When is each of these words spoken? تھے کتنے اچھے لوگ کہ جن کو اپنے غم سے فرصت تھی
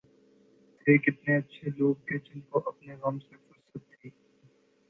تھے 0.79 0.97
کتنے 0.97 1.35
اچھے 1.35 1.69
لوگ 1.77 1.95
کہ 2.07 2.17
جن 2.19 2.39
کو 2.49 2.59
اپنے 2.67 2.95
غم 2.95 3.19
سے 3.19 3.35
فرصت 3.37 3.89
تھی 3.91 4.09